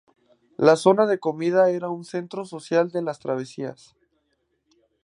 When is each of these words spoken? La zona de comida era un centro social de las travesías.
La 0.57 0.75
zona 0.77 1.05
de 1.05 1.19
comida 1.19 1.69
era 1.69 1.89
un 1.91 2.05
centro 2.05 2.43
social 2.45 2.89
de 2.89 3.03
las 3.03 3.19
travesías. 3.19 3.95